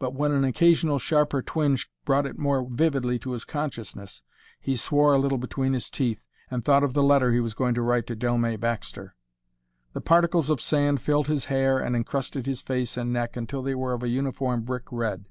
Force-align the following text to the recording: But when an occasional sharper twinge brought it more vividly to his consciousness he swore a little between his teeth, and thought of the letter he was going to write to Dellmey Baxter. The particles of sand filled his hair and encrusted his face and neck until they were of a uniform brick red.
But 0.00 0.14
when 0.14 0.32
an 0.32 0.42
occasional 0.42 0.98
sharper 0.98 1.42
twinge 1.42 1.88
brought 2.04 2.26
it 2.26 2.36
more 2.36 2.66
vividly 2.68 3.20
to 3.20 3.30
his 3.30 3.44
consciousness 3.44 4.20
he 4.60 4.74
swore 4.74 5.12
a 5.12 5.18
little 5.18 5.38
between 5.38 5.74
his 5.74 5.90
teeth, 5.90 6.24
and 6.50 6.64
thought 6.64 6.82
of 6.82 6.92
the 6.92 7.04
letter 7.04 7.30
he 7.30 7.38
was 7.38 7.54
going 7.54 7.74
to 7.76 7.82
write 7.82 8.08
to 8.08 8.16
Dellmey 8.16 8.56
Baxter. 8.56 9.14
The 9.92 10.00
particles 10.00 10.50
of 10.50 10.60
sand 10.60 11.00
filled 11.00 11.28
his 11.28 11.44
hair 11.44 11.78
and 11.78 11.94
encrusted 11.94 12.46
his 12.46 12.62
face 12.62 12.96
and 12.96 13.12
neck 13.12 13.36
until 13.36 13.62
they 13.62 13.76
were 13.76 13.92
of 13.92 14.02
a 14.02 14.08
uniform 14.08 14.62
brick 14.62 14.90
red. 14.90 15.24